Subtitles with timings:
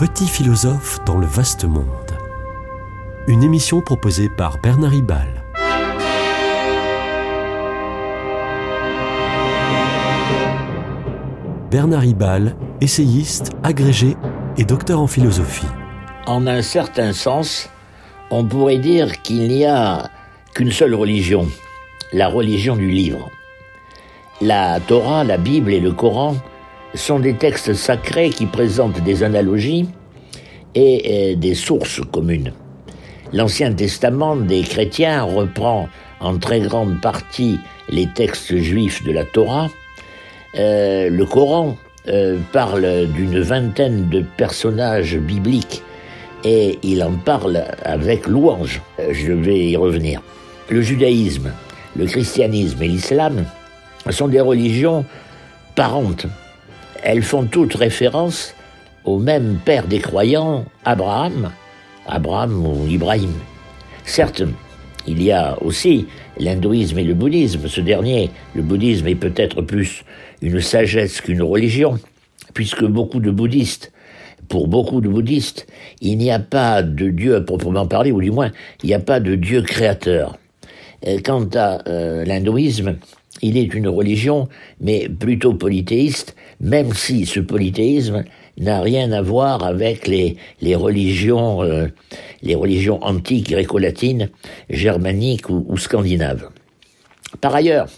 [0.00, 1.84] Petit philosophe dans le vaste monde.
[3.28, 5.44] Une émission proposée par Bernard Ribal.
[11.70, 14.16] Bernard Ribal, essayiste, agrégé
[14.56, 15.68] et docteur en philosophie.
[16.26, 17.68] En un certain sens,
[18.30, 20.08] on pourrait dire qu'il n'y a
[20.54, 21.46] qu'une seule religion,
[22.14, 23.28] la religion du livre.
[24.40, 26.36] La Torah, la Bible et le Coran
[26.94, 29.88] sont des textes sacrés qui présentent des analogies
[30.74, 32.52] et euh, des sources communes.
[33.32, 35.88] L'Ancien Testament des chrétiens reprend
[36.20, 39.68] en très grande partie les textes juifs de la Torah.
[40.58, 41.76] Euh, le Coran
[42.08, 45.82] euh, parle d'une vingtaine de personnages bibliques
[46.44, 48.80] et il en parle avec louange.
[48.98, 50.22] Je vais y revenir.
[50.68, 51.52] Le judaïsme,
[51.96, 53.44] le christianisme et l'islam
[54.10, 55.04] sont des religions
[55.76, 56.26] parentes
[57.02, 58.54] elles font toutes référence
[59.04, 61.50] au même père des croyants, Abraham,
[62.06, 63.32] Abraham ou Ibrahim.
[64.04, 64.42] Certes,
[65.06, 66.06] il y a aussi
[66.38, 67.68] l'hindouisme et le bouddhisme.
[67.68, 70.04] Ce dernier, le bouddhisme, est peut-être plus
[70.42, 71.98] une sagesse qu'une religion,
[72.54, 73.92] puisque beaucoup de bouddhistes,
[74.48, 75.66] pour beaucoup de bouddhistes,
[76.00, 78.50] il n'y a pas de Dieu à proprement parler, ou du moins,
[78.82, 80.36] il n'y a pas de Dieu créateur.
[81.24, 82.96] Quant à euh, l'hindouisme,
[83.42, 84.48] il est une religion,
[84.80, 88.24] mais plutôt polythéiste, même si ce polythéisme
[88.58, 90.36] n'a rien à voir avec les,
[90.74, 91.86] religions, euh,
[92.42, 94.28] les religions antiques gréco-latines,
[94.68, 96.48] germaniques ou, scandinaves.
[97.40, 97.88] Par ailleurs,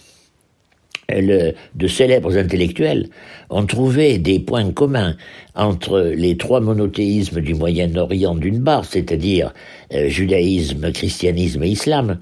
[1.11, 3.09] de célèbres intellectuels
[3.51, 5.17] ont trouvé des points communs
[5.55, 9.53] entre les trois monothéismes du Moyen-Orient d'une part, c'est-à-dire
[9.93, 12.19] euh, judaïsme, christianisme et islam,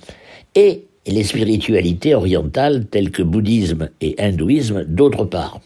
[0.56, 5.60] et les spiritualités orientales telles que bouddhisme et hindouisme d'autre part.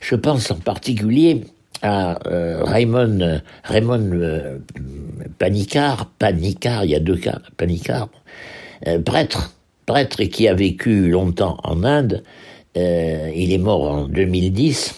[0.00, 1.42] Je pense en particulier
[1.82, 4.58] à euh, Raymond, Raymond euh,
[5.38, 6.10] Panicard,
[6.84, 8.08] il y a deux cas, Panicard,
[8.86, 9.54] euh, prêtre,
[9.86, 12.22] prêtre qui a vécu longtemps en Inde.
[12.74, 14.94] il est mort en 2010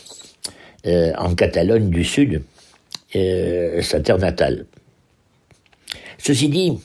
[1.19, 2.42] en Catalogne du Sud,
[3.12, 4.66] sa terre natale.
[6.19, 6.78] Ceci dit,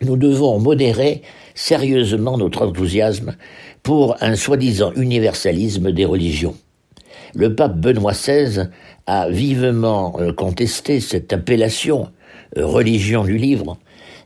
[0.00, 1.22] nous devons modérer
[1.54, 3.36] sérieusement notre enthousiasme
[3.82, 6.56] pour un soi-disant universalisme des religions.
[7.34, 8.68] Le pape Benoît XVI
[9.06, 12.08] a vivement euh, contesté cette appellation
[12.56, 13.78] euh, religion du livre.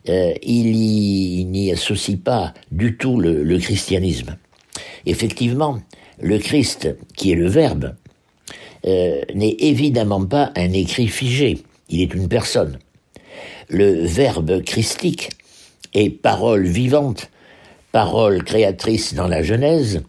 [0.09, 4.37] Euh, il n'y associe pas du tout le, le christianisme.
[5.07, 5.81] Effectivement,
[6.21, 7.95] le Christ, qui est le Verbe,
[8.85, 11.59] n'est évidemment pas un écrit figé,
[11.91, 12.79] il est une personne.
[13.69, 15.31] Le Verbe christique
[15.95, 17.31] et parole vivante,
[17.93, 20.03] parole créatrice dans la Genèse,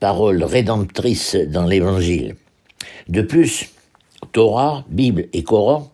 [0.00, 2.36] parole rédemptrice dans l'Évangile.
[3.08, 3.70] De plus,
[4.32, 5.90] Torah, Bible et Coran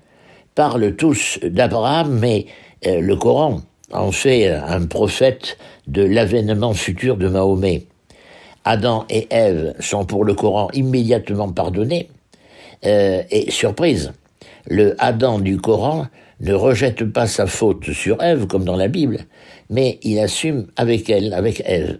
[0.54, 2.47] parlent tous d'Abraham, mais
[2.87, 3.60] euh, le Coran
[3.92, 7.84] en fait un prophète de l'avènement futur de Mahomet.
[8.64, 12.08] Adam et Ève sont pour le Coran immédiatement pardonnés,
[12.84, 14.12] euh, et surprise,
[14.66, 16.06] le Adam du Coran
[16.41, 19.21] ne rejette pas sa faute sur Ève comme dans la Bible,
[19.71, 21.99] mais il assume avec elle, avec Ève.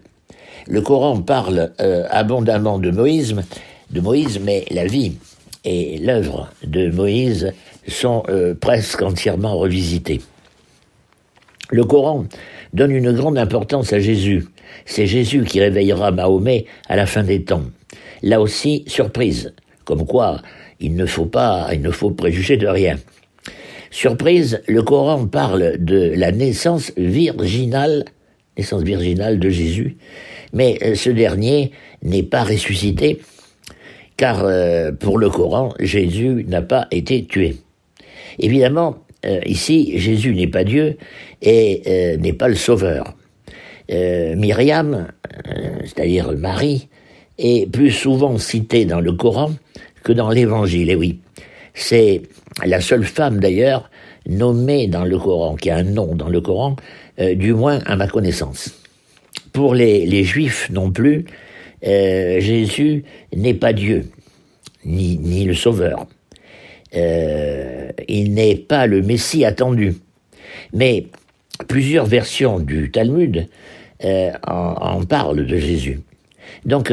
[0.67, 3.35] Le Coran parle euh, abondamment de Moïse,
[3.89, 5.13] de mais la vie
[5.63, 7.53] et l'œuvre de Moïse
[7.87, 10.21] sont euh, presque entièrement revisitées.
[11.69, 12.25] Le Coran
[12.73, 14.45] donne une grande importance à Jésus.
[14.85, 17.63] C'est Jésus qui réveillera Mahomet à la fin des temps.
[18.23, 20.41] Là aussi, surprise, comme quoi
[20.79, 22.97] il ne faut pas, il ne faut préjuger de rien.
[23.91, 28.05] Surprise, le Coran parle de la naissance virginale,
[28.57, 29.97] naissance virginale de Jésus,
[30.53, 31.71] mais euh, ce dernier
[32.03, 33.19] n'est pas ressuscité,
[34.17, 37.57] car euh, pour le Coran, Jésus n'a pas été tué.
[38.39, 40.97] Évidemment, euh, ici, Jésus n'est pas Dieu
[41.41, 43.15] et n'est pas le Sauveur.
[43.89, 45.07] Myriam,
[45.83, 46.89] c'est-à-dire Marie,
[47.37, 49.51] est plus souvent citée dans le Coran
[50.03, 51.19] que dans l'Évangile, et oui.
[51.79, 52.23] C'est
[52.65, 53.91] la seule femme d'ailleurs
[54.27, 56.75] nommée dans le Coran, qui a un nom dans le Coran,
[57.19, 58.83] euh, du moins à ma connaissance.
[59.53, 61.25] Pour les, Juifs non plus,
[61.85, 63.03] euh, Jésus
[63.35, 64.09] n'est pas Dieu,
[64.85, 66.07] ni, ni le Sauveur.
[66.95, 69.97] Euh, il n'est pas le Messie attendu.
[70.73, 71.05] Mais
[71.67, 73.47] plusieurs versions du Talmud
[74.03, 75.99] en, en, parlent de Jésus.
[76.65, 76.91] Donc,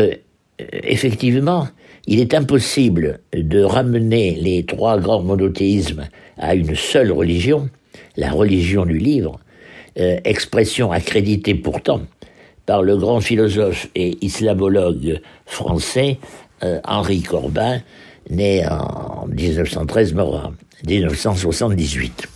[0.59, 1.69] effectivement,
[2.07, 7.69] il est impossible de ramener les trois grands monothéismes à une seule religion,
[8.17, 9.41] la religion du livre,
[9.99, 12.03] euh, expression accréditée pourtant
[12.67, 16.19] par le grand philosophe et islamologue français
[16.63, 17.81] euh, Henri Corbin,
[18.31, 20.53] né en 1913, mort en
[20.89, 22.29] 1978.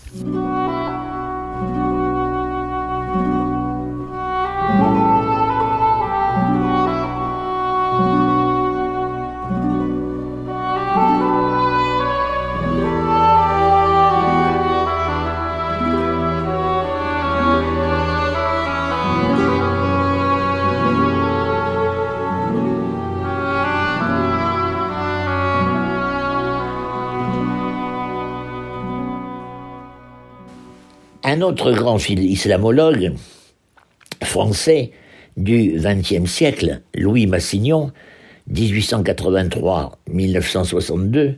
[31.38, 33.12] Un autre grand islamologue
[34.24, 34.90] français
[35.36, 37.92] du XXe siècle, Louis Massignon,
[38.52, 41.36] 1883-1962,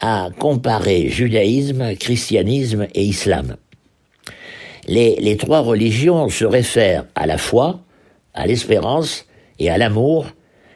[0.00, 3.56] a comparé judaïsme, christianisme et islam.
[4.88, 7.80] Les, trois religions se réfèrent à la foi,
[8.32, 9.26] à l'espérance
[9.58, 10.28] et à l'amour,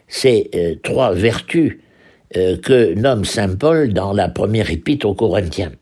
[0.07, 1.79] ces euh, trois vertus
[2.37, 5.73] euh, que nomme Saint Paul dans la première épître aux Corinthiens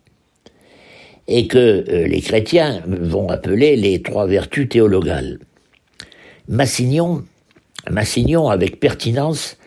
[1.28, 5.38] et que euh, les chrétiens vont appeler les trois vertus théologales.
[6.48, 7.24] Massignon,
[7.90, 9.58] Massignon, avec pertinence,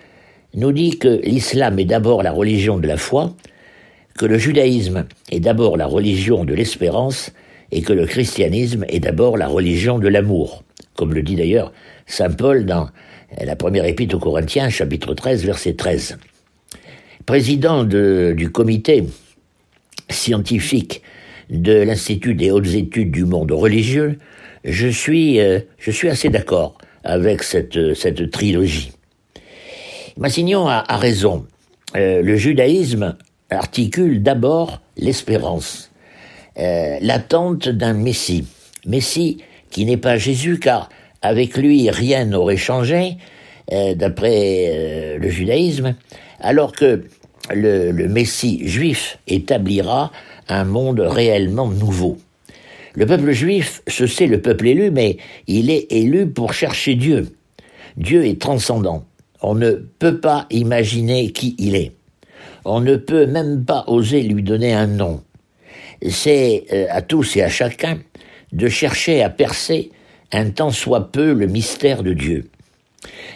[0.56, 3.36] nous dit que l'islam est d'abord la religion de la foi,
[4.18, 7.31] que le judaïsme est d'abord la religion de l'espérance,
[7.72, 10.63] et que le christianisme est d'abord la religion de l'amour,
[10.96, 11.72] comme le dit d'ailleurs
[12.06, 12.90] Saint Paul dans
[13.40, 16.18] la première épître aux Corinthiens, chapitre 13, verset 13.
[17.25, 19.06] Président du comité
[20.10, 21.02] scientifique
[21.51, 24.18] de l'Institut des hautes études du monde religieux,
[24.63, 28.94] je suis, euh, je suis assez d'accord avec cette, cette trilogie.
[30.18, 31.45] Massignon a, raison.
[31.95, 33.18] Euh, le judaïsme
[33.50, 35.92] articule d'abord l'espérance,
[36.57, 38.48] euh, l'attente d'un Messie.
[38.86, 40.89] Messie qui n'est pas Jésus, car
[41.21, 43.18] avec lui rien n'aurait changé,
[43.95, 45.95] d'après le judaïsme,
[46.42, 47.06] alors que
[47.49, 50.11] le, le Messie juif établira
[50.47, 52.17] un monde réellement nouveau.
[52.93, 55.17] Le peuple juif, se sait le peuple élu, mais
[55.47, 57.29] il est élu pour chercher Dieu.
[57.97, 59.05] Dieu est transcendant.
[59.41, 61.93] On ne peut pas imaginer qui il est.
[62.65, 65.23] On ne peut même pas oser lui donner un nom.
[66.09, 67.99] C'est euh, à tous et à chacun
[68.51, 69.91] de chercher à percer
[70.31, 72.49] un tant soit peu le mystère de Dieu.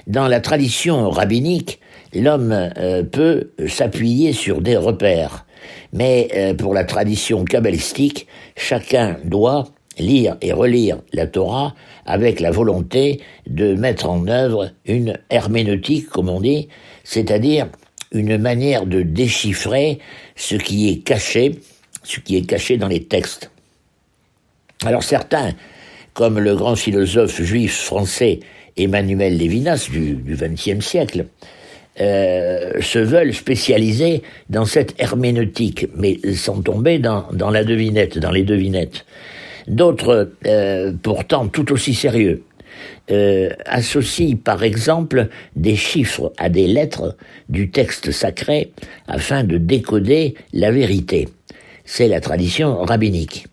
[0.08, 1.80] Dans la tradition rabbinique,
[2.14, 5.46] l'homme euh, peut s'appuyer sur des repères,
[5.94, 9.66] mais euh, pour la tradition kabbalistique, chacun doit
[9.98, 11.74] lire et relire la Torah
[12.06, 16.68] avec la volonté de mettre en œuvre une herméneutique, comme on dit,
[17.04, 17.68] c'est-à-dire
[18.12, 20.00] une manière de déchiffrer
[20.36, 21.60] ce qui est caché,
[22.04, 23.52] ce qui est caché dans les textes.
[24.86, 25.54] Alors certains,
[26.14, 28.40] comme le grand philosophe juif français
[28.78, 31.26] Emmanuel Lévinas du XXe siècle,
[32.02, 38.32] euh, se veulent spécialiser dans cette herméneutique, mais sont tombés dans, dans la devinette, dans
[38.32, 39.06] les devinettes.
[39.70, 42.44] D'autres, euh, pourtant tout aussi sérieux,
[43.12, 47.16] euh, associent par exemple des chiffres à des lettres
[47.48, 48.74] du texte sacré
[49.08, 51.30] afin de décoder la vérité.
[51.86, 53.48] C'est la tradition rabbinique.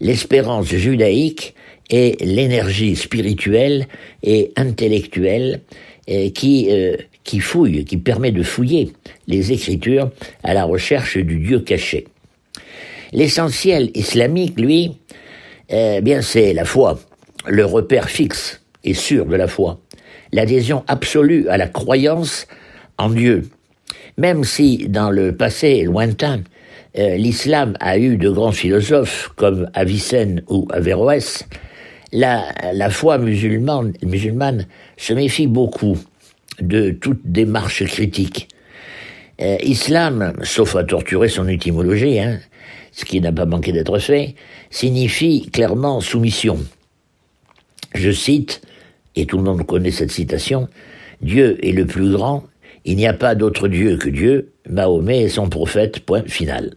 [0.00, 1.54] L'espérance judaïque
[1.90, 3.86] est l'énergie spirituelle
[4.22, 5.60] et intellectuelle
[6.34, 6.68] qui
[7.24, 8.92] qui fouille, qui permet de fouiller
[9.26, 10.10] les Écritures
[10.42, 12.06] à la recherche du Dieu caché.
[13.12, 14.92] L'essentiel islamique, lui,
[15.68, 16.98] eh bien, c'est la foi,
[17.46, 19.80] le repère fixe et sûr de la foi,
[20.32, 22.46] l'adhésion absolue à la croyance
[22.98, 23.48] en Dieu.
[24.18, 26.42] Même si, dans le passé lointain,
[26.98, 31.46] euh, l'islam a eu de grands philosophes comme Avicenne ou Averroès,
[32.12, 34.66] la, la foi musulmane, musulmane
[34.98, 35.96] se méfie beaucoup
[36.60, 38.48] de toute démarche critique.
[39.40, 42.38] Euh, islam, sauf à torturer son étymologie, hein,
[42.92, 44.34] ce qui n'a pas manqué d'être fait,
[44.70, 46.58] signifie clairement soumission.
[47.94, 48.62] Je cite,
[49.16, 50.68] et tout le monde connaît cette citation,
[51.22, 52.44] Dieu est le plus grand,
[52.84, 56.74] il n'y a pas d'autre Dieu que Dieu, Mahomet est son prophète, point final.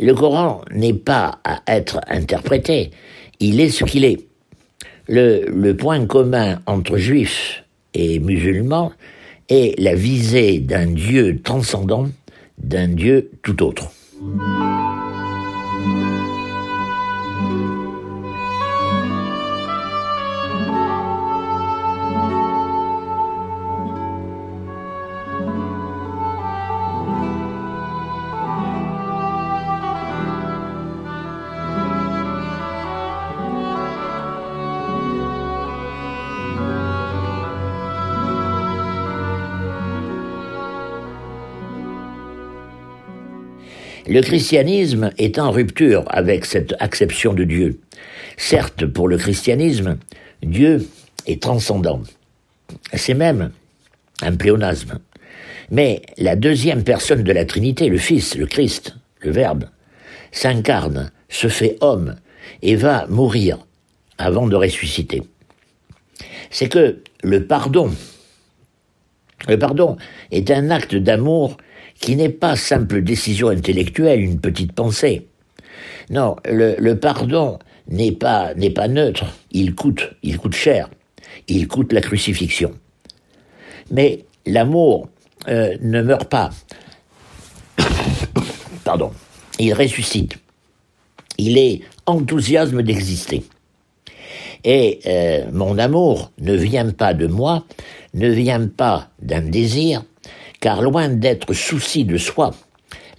[0.00, 2.90] Le Coran n'est pas à être interprété,
[3.40, 4.26] il est ce qu'il est.
[5.08, 7.64] Le, le point commun entre juifs
[7.94, 8.92] et musulmans
[9.48, 12.08] est la visée d'un Dieu transcendant,
[12.58, 13.90] d'un Dieu tout autre.
[44.08, 47.78] Le christianisme est en rupture avec cette acception de Dieu.
[48.38, 49.98] Certes, pour le christianisme,
[50.42, 50.88] Dieu
[51.26, 52.00] est transcendant.
[52.94, 53.50] C'est même
[54.22, 54.98] un pléonasme.
[55.70, 59.64] Mais la deuxième personne de la Trinité, le Fils, le Christ, le Verbe,
[60.32, 62.16] s'incarne, se fait homme
[62.62, 63.58] et va mourir
[64.16, 65.22] avant de ressusciter.
[66.50, 67.90] C'est que le pardon,
[69.48, 69.98] le pardon
[70.30, 71.58] est un acte d'amour
[72.00, 75.28] qui n'est pas simple décision intellectuelle, une petite pensée.
[76.10, 80.88] Non, le, pardon n'est pas, n'est pas neutre, il coûte, il coûte cher,
[81.48, 82.72] il coûte la crucifixion.
[83.90, 85.08] Mais l'amour
[85.48, 86.50] euh, ne meurt pas.
[88.84, 89.12] Pardon.
[89.58, 90.38] Il ressuscite.
[91.36, 93.44] Il est enthousiasme d'exister.
[94.64, 97.64] Et euh, mon amour ne vient pas de moi,
[98.14, 100.02] ne vient pas d'un désir,
[100.60, 102.54] car loin d'être souci de soi,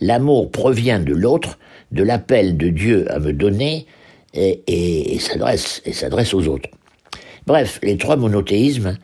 [0.02, 1.58] l'amour provient de l'autre,
[1.92, 3.86] de l'appel de Dieu à me donner,
[4.34, 6.70] et, et s'adresse aux autres.
[7.48, 8.98] Bref, les trois monothéismes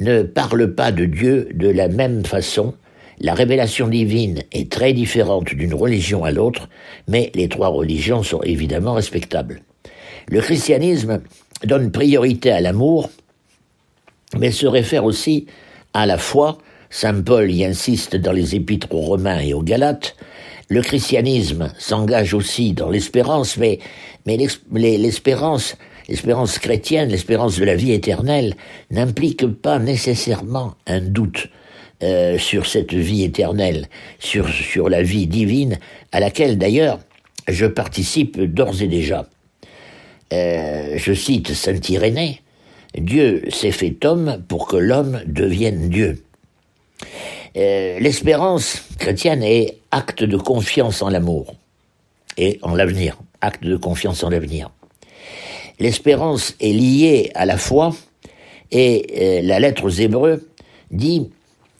[0.00, 2.74] ne parlent pas de Dieu de la même façon.
[3.20, 6.68] La révélation divine est très différente d'une religion à l'autre,
[7.08, 9.62] mais les trois religions sont évidemment respectables.
[10.28, 11.20] Le christianisme
[11.64, 13.10] donne priorité à l'amour,
[14.38, 15.46] mais se réfère aussi
[15.94, 16.58] à la foi.
[16.90, 20.16] Saint Paul y insiste dans les épîtres aux Romains et aux Galates.
[20.68, 23.78] Le christianisme s'engage aussi dans l'espérance, mais,
[24.26, 25.76] l'espérance,
[26.08, 28.54] l'espérance chrétienne, l'espérance de la vie éternelle,
[28.90, 31.48] n'implique pas nécessairement un doute
[32.02, 33.86] euh, sur cette vie éternelle,
[34.18, 35.78] sur, sur la vie divine,
[36.12, 37.00] à laquelle d'ailleurs
[37.48, 39.26] je participe d'ores et déjà.
[40.32, 42.42] Euh, je cite Saint Irénée,
[42.96, 46.22] Dieu s'est fait homme pour que l'homme devienne Dieu.
[47.58, 51.56] Euh, l'espérance chrétienne est acte de confiance en l'amour
[52.36, 54.70] et en l'avenir, acte de confiance en l'avenir.
[55.80, 57.96] L'espérance est liée à la foi
[58.70, 60.48] et euh, la lettre aux Hébreux
[60.92, 61.30] dit,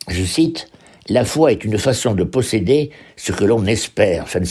[0.08, 0.68] je cite,
[1.08, 4.28] La foi est une façon de posséder ce que l'on espère.
[4.28, 4.42] Fin.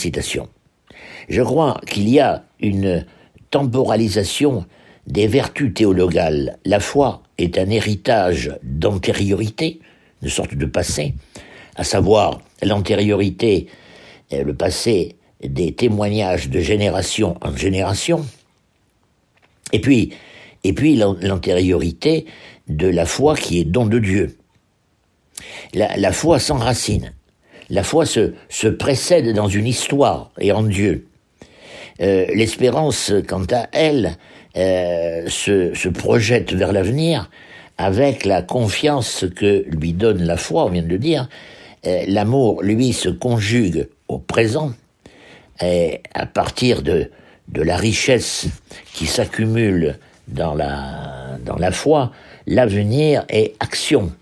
[1.28, 3.04] Je crois qu'il y a une
[3.50, 4.64] temporalisation
[5.06, 6.58] des vertus théologales.
[6.64, 9.80] La foi est un héritage d'antériorité,
[10.22, 11.14] une sorte de passé,
[11.76, 13.66] à savoir l'antériorité,
[14.32, 18.26] le passé des témoignages de génération en génération,
[19.72, 20.12] et puis,
[20.64, 22.26] et l'antériorité
[22.68, 24.36] de la foi qui est don de Dieu.
[25.74, 27.12] La, foi s'enracine.
[27.70, 31.06] La foi se, précède dans une histoire et en Dieu.
[32.00, 34.16] Euh, l'espérance, quant à elle,
[34.56, 37.30] euh, se, projette vers l'avenir
[37.78, 41.28] avec la confiance que lui donne la foi, on vient de le dire.
[41.86, 44.72] Euh, l'amour, lui, se conjugue au présent,
[45.62, 47.10] et à partir de,
[47.48, 48.46] de la richesse
[48.92, 52.12] qui s'accumule dans la, dans la foi,
[52.46, 54.12] l'avenir est action.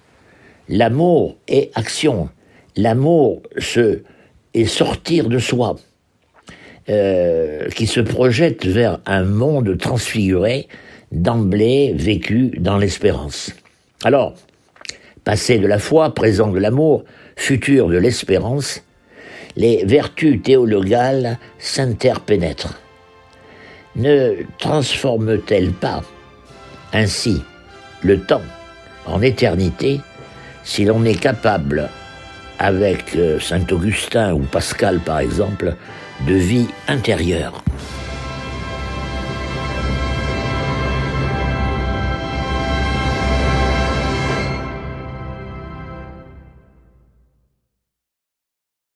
[0.69, 2.29] L'amour est action.
[2.77, 4.03] L'amour se,
[4.55, 5.77] est sortir de soi.
[6.89, 10.69] Euh, qui se projette vers un monde transfiguré,
[11.17, 13.51] d'emblée vécu dans l'espérance.
[14.05, 14.35] Alors,
[15.25, 17.05] passé de la foi, présent de l'amour,
[17.37, 18.83] futur de l'espérance,
[19.57, 22.79] les vertus théologales s'interpénètrent.
[23.97, 26.05] Ne transforme-t-elle pas
[26.93, 27.43] ainsi
[28.03, 28.43] le temps
[29.07, 30.01] en éternité
[30.65, 31.89] si l'on est capable,
[32.59, 35.75] avec euh, Saint Augustin ou Pascal par exemple,
[36.27, 37.63] de vie intérieure?